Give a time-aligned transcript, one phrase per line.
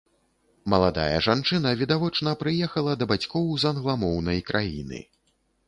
[0.73, 5.07] Маладая жанчына, відавочна, прыехала да бацькоў з англамоўнай краіны.